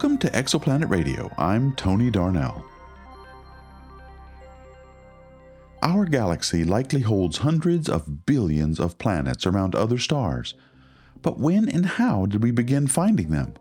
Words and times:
to 0.00 0.30
Exoplanet 0.30 0.88
Radio. 0.88 1.30
I'm 1.36 1.74
Tony 1.74 2.10
Darnell. 2.10 2.64
Our 5.82 6.06
galaxy 6.06 6.64
likely 6.64 7.00
holds 7.00 7.38
hundreds 7.38 7.88
of 7.88 8.24
billions 8.24 8.80
of 8.80 8.96
planets 8.98 9.46
around 9.46 9.74
other 9.74 9.98
stars. 9.98 10.54
But 11.20 11.38
when 11.38 11.68
and 11.68 11.84
how 11.84 12.26
did 12.26 12.42
we 12.42 12.52
begin 12.52 12.86
finding 12.86 13.30
them? 13.30 13.54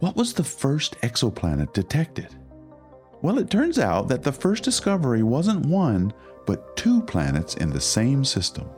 What 0.00 0.16
was 0.16 0.34
the 0.34 0.44
first 0.44 1.00
exoplanet 1.00 1.72
detected? 1.72 2.34
Well, 3.22 3.38
it 3.38 3.48
turns 3.48 3.78
out 3.78 4.08
that 4.08 4.22
the 4.22 4.32
first 4.32 4.64
discovery 4.64 5.22
wasn't 5.22 5.66
one, 5.66 6.12
but 6.46 6.76
two 6.76 7.00
planets 7.02 7.54
in 7.54 7.70
the 7.70 7.80
same 7.80 8.24
system. 8.24 8.68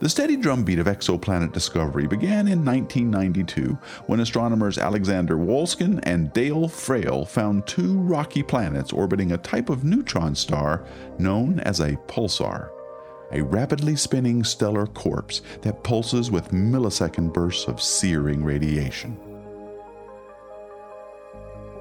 The 0.00 0.08
steady 0.08 0.36
drumbeat 0.36 0.78
of 0.78 0.86
exoplanet 0.86 1.52
discovery 1.52 2.06
began 2.06 2.46
in 2.46 2.64
1992 2.64 3.76
when 4.06 4.20
astronomers 4.20 4.78
Alexander 4.78 5.36
Wolszczan 5.36 5.98
and 6.04 6.32
Dale 6.32 6.68
Frail 6.68 7.24
found 7.24 7.66
two 7.66 7.98
rocky 7.98 8.44
planets 8.44 8.92
orbiting 8.92 9.32
a 9.32 9.38
type 9.38 9.68
of 9.68 9.82
neutron 9.82 10.36
star 10.36 10.84
known 11.18 11.58
as 11.60 11.80
a 11.80 11.96
pulsar, 12.06 12.70
a 13.32 13.42
rapidly 13.42 13.96
spinning 13.96 14.44
stellar 14.44 14.86
corpse 14.86 15.42
that 15.62 15.82
pulses 15.82 16.30
with 16.30 16.52
millisecond 16.52 17.32
bursts 17.32 17.66
of 17.66 17.82
searing 17.82 18.44
radiation. 18.44 19.18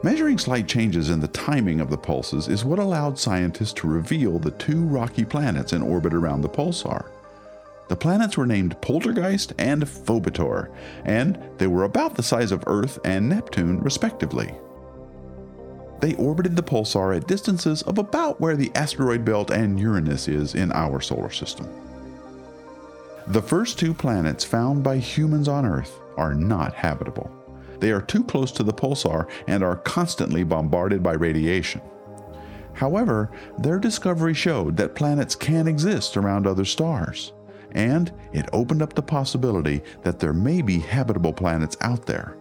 Measuring 0.02 0.40
slight 0.40 0.68
changes 0.68 1.12
in 1.12 1.20
the 1.20 1.28
timing 1.28 1.80
of 1.80 1.92
the 1.92 1.98
pulses 1.98 2.48
is 2.48 2.66
what 2.66 2.80
allowed 2.80 3.20
scientists 3.20 3.74
to 3.74 3.88
reveal 3.88 4.40
the 4.40 4.52
two 4.52 4.86
rocky 4.86 5.24
planets 5.24 5.74
in 5.74 5.84
orbit 5.84 6.16
around 6.16 6.42
the 6.42 6.50
pulsar. 6.50 7.12
The 7.88 7.96
planets 7.96 8.36
were 8.36 8.46
named 8.46 8.80
Poltergeist 8.82 9.54
and 9.58 9.84
Phobetor, 9.84 10.70
and 11.06 11.40
they 11.58 11.68
were 11.68 11.86
about 11.86 12.16
the 12.16 12.24
size 12.24 12.52
of 12.52 12.64
Earth 12.68 13.00
and 13.06 13.30
Neptune, 13.30 13.80
respectively. 13.80 14.54
They 16.02 16.16
orbited 16.16 16.56
the 16.56 16.64
pulsar 16.64 17.16
at 17.16 17.28
distances 17.28 17.82
of 17.84 17.98
about 17.98 18.40
where 18.40 18.56
the 18.56 18.72
asteroid 18.76 19.26
belt 19.26 19.50
and 19.50 19.80
Uranus 19.80 20.28
is 20.28 20.54
in 20.54 20.72
our 20.74 21.00
solar 21.02 21.32
system. 21.32 21.68
The 23.28 23.42
first 23.42 23.80
two 23.80 23.94
planets 23.94 24.44
found 24.44 24.84
by 24.84 24.98
humans 24.98 25.48
on 25.48 25.66
Earth 25.66 26.00
are 26.18 26.36
not 26.36 26.74
habitable. 26.74 27.32
They 27.80 27.92
are 27.92 28.02
too 28.02 28.24
close 28.24 28.52
to 28.54 28.64
the 28.64 28.74
pulsar 28.74 29.28
and 29.48 29.64
are 29.64 29.78
constantly 29.78 30.44
bombarded 30.44 31.02
by 31.02 31.14
radiation. 31.14 31.82
However, 32.74 33.32
their 33.58 33.80
discovery 33.80 34.34
showed 34.34 34.78
that 34.78 34.96
planets 34.96 35.36
can 35.36 35.68
exist 35.68 36.16
around 36.16 36.46
other 36.46 36.66
stars 36.66 37.34
and 37.72 38.12
it 38.34 38.50
opened 38.54 38.82
up 38.82 38.94
the 38.94 39.02
possibility 39.02 39.82
that 40.04 40.20
there 40.20 40.34
may 40.34 40.62
be 40.62 40.80
habitable 40.80 41.34
planets 41.34 41.78
out 41.82 42.06
there. 42.06 42.38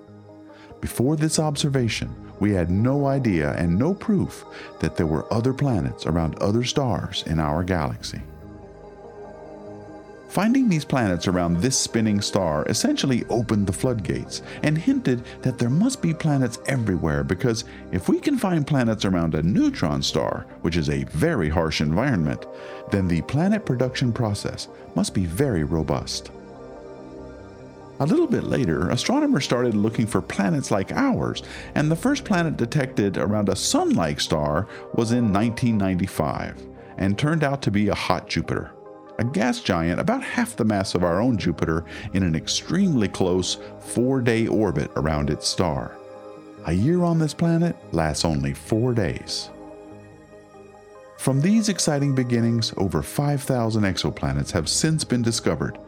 Before 0.81 1.17
this 1.17 1.39
observation, 1.39 2.15
we 2.39 2.53
had 2.53 2.71
no 2.71 3.07
idea 3.07 3.53
and 3.55 3.79
no 3.79 3.95
proof 3.95 4.45
that 4.81 4.97
there 4.97 5.07
were 5.07 5.33
other 5.33 5.55
planets 5.55 6.07
around 6.07 6.37
other 6.39 6.65
stars 6.65 7.25
in 7.27 7.41
our 7.41 7.65
galaxy. 7.65 8.21
Finding 10.37 10.69
these 10.69 10.85
planets 10.85 11.29
around 11.29 11.57
this 11.57 11.79
spinning 11.79 12.21
star 12.21 12.67
essentially 12.67 13.25
opened 13.31 13.67
the 13.67 13.73
floodgates 13.73 14.43
and 14.63 14.77
hinted 14.77 15.25
that 15.41 15.57
there 15.57 15.71
must 15.71 16.03
be 16.03 16.13
planets 16.13 16.59
everywhere 16.67 17.25
because 17.25 17.65
if 17.91 18.11
we 18.11 18.21
can 18.21 18.37
find 18.37 18.67
planets 18.67 19.07
around 19.07 19.35
a 19.35 19.43
neutron 19.43 20.03
star, 20.03 20.45
which 20.61 20.77
is 20.77 20.91
a 20.91 21.05
very 21.05 21.49
harsh 21.49 21.81
environment, 21.81 22.45
then 22.91 23.09
the 23.09 23.23
planet 23.23 23.65
production 23.65 24.13
process 24.13 24.69
must 24.95 25.15
be 25.15 25.25
very 25.25 25.65
robust. 25.65 26.31
A 28.01 28.05
little 28.05 28.27
bit 28.27 28.45
later, 28.45 28.91
astronomers 28.91 29.47
started 29.47 29.73
looking 29.73 30.07
for 30.07 30.21
planets 30.21 30.71
like 30.71 30.93
ours, 30.93 31.43
and 31.75 31.91
the 31.91 31.97
first 31.97 32.27
planet 32.27 32.59
detected 32.59 33.17
around 33.17 33.49
a 33.49 33.57
sun 33.57 33.95
like 33.95 34.21
star 34.21 34.69
was 34.93 35.13
in 35.13 35.33
1995 35.33 36.63
and 36.99 37.19
turned 37.19 37.43
out 37.43 37.63
to 37.63 37.71
be 37.71 37.89
a 37.89 37.95
hot 37.95 38.29
Jupiter 38.29 38.76
a 39.19 39.25
gas 39.25 39.61
giant 39.61 40.01
about 40.01 40.23
half 40.23 40.57
the 40.57 40.65
mass 40.65 40.95
of 40.95 41.05
our 41.05 41.21
own 41.21 41.39
Jupiter 41.39 41.85
in 42.13 42.23
an 42.23 42.35
extremely 42.35 43.09
close 43.09 43.59
four 43.81 44.21
day 44.21 44.47
orbit 44.47 44.91
around 44.97 45.31
its 45.31 45.49
star. 45.49 45.97
A 46.67 46.73
year 46.73 47.03
on 47.03 47.19
this 47.19 47.35
planet 47.35 47.77
lasts 47.93 48.25
only 48.25 48.53
four 48.53 48.93
days. 48.93 49.51
From 51.19 51.41
these 51.41 51.69
exciting 51.69 52.15
beginnings, 52.15 52.75
over 52.77 53.03
5,000 53.03 53.83
exoplanets 53.83 54.51
have 54.53 54.69
since 54.69 55.03
been 55.03 55.23
discovered, 55.23 55.79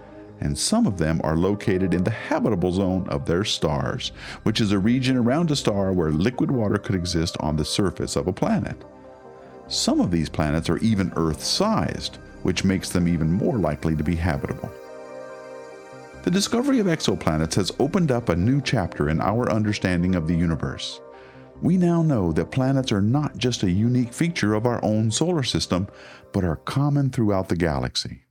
and 0.40 0.56
some 0.56 0.86
of 0.86 0.98
them 0.98 1.20
are 1.22 1.36
located 1.36 1.94
in 1.94 2.04
the 2.04 2.10
habitable 2.10 2.72
zone 2.72 3.08
of 3.08 3.26
their 3.26 3.44
stars, 3.44 4.12
which 4.44 4.60
is 4.60 4.72
a 4.72 4.78
region 4.78 5.16
around 5.16 5.50
a 5.50 5.56
star 5.56 5.92
where 5.92 6.10
liquid 6.10 6.50
water 6.50 6.78
could 6.78 6.94
exist 6.94 7.36
on 7.40 7.56
the 7.56 7.64
surface 7.64 8.16
of 8.16 8.26
a 8.26 8.32
planet. 8.32 8.84
Some 9.68 10.00
of 10.00 10.10
these 10.10 10.28
planets 10.28 10.70
are 10.70 10.78
even 10.78 11.12
Earth 11.14 11.44
sized, 11.44 12.18
which 12.42 12.64
makes 12.64 12.90
them 12.90 13.08
even 13.08 13.32
more 13.32 13.58
likely 13.58 13.96
to 13.96 14.04
be 14.04 14.16
habitable. 14.16 14.70
The 16.22 16.30
discovery 16.30 16.78
of 16.80 16.86
exoplanets 16.86 17.54
has 17.54 17.72
opened 17.78 18.10
up 18.10 18.28
a 18.28 18.36
new 18.36 18.60
chapter 18.60 19.08
in 19.08 19.20
our 19.20 19.50
understanding 19.50 20.14
of 20.14 20.26
the 20.26 20.36
universe. 20.36 21.00
We 21.62 21.76
now 21.76 22.02
know 22.02 22.32
that 22.32 22.50
planets 22.50 22.92
are 22.92 23.00
not 23.00 23.38
just 23.38 23.62
a 23.62 23.70
unique 23.70 24.12
feature 24.12 24.54
of 24.54 24.66
our 24.66 24.84
own 24.84 25.10
solar 25.10 25.42
system, 25.42 25.88
but 26.32 26.44
are 26.44 26.56
common 26.56 27.10
throughout 27.10 27.48
the 27.48 27.56
galaxy. 27.56 28.24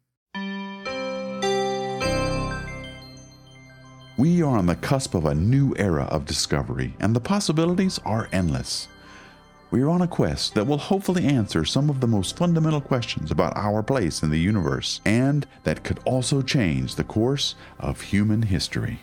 We 4.18 4.42
are 4.42 4.58
on 4.58 4.66
the 4.66 4.76
cusp 4.76 5.14
of 5.14 5.26
a 5.26 5.36
new 5.36 5.76
era 5.78 6.06
of 6.06 6.26
discovery, 6.26 6.96
and 7.00 7.16
the 7.16 7.20
possibilities 7.20 8.00
are 8.06 8.30
endless 8.32 8.88
we 9.70 9.82
are 9.82 9.90
on 9.90 10.02
a 10.02 10.08
quest 10.08 10.54
that 10.56 10.66
will 10.66 10.78
hopefully 10.78 11.26
answer 11.26 11.66
some 11.66 11.90
of 11.90 12.00
the 12.00 12.08
most 12.08 12.38
fundamental 12.38 12.82
questions 12.82 13.32
about 13.32 13.56
our 13.58 13.84
place 13.84 14.24
in 14.24 14.30
the 14.30 14.40
universe, 14.40 15.02
and 15.06 15.46
that 15.64 15.84
could 15.84 16.00
also 16.06 16.42
change 16.42 16.96
the 16.96 17.04
course 17.04 17.56
of 17.80 18.02
human 18.02 18.44
history. 18.44 19.00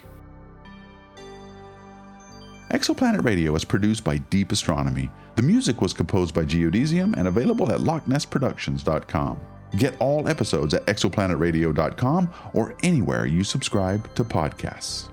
Exoplanet 2.70 3.24
Radio 3.24 3.54
is 3.54 3.64
produced 3.64 4.02
by 4.04 4.18
Deep 4.18 4.50
Astronomy. 4.50 5.10
The 5.36 5.42
music 5.42 5.80
was 5.80 5.92
composed 5.92 6.34
by 6.34 6.44
Geodesium 6.44 7.16
and 7.16 7.28
available 7.28 7.70
at 7.70 7.80
LochNessProductions.com. 7.80 9.40
Get 9.76 9.96
all 10.00 10.28
episodes 10.28 10.74
at 10.74 10.86
exoplanetradio.com 10.86 12.30
or 12.52 12.74
anywhere 12.82 13.26
you 13.26 13.44
subscribe 13.44 14.12
to 14.14 14.24
podcasts. 14.24 15.08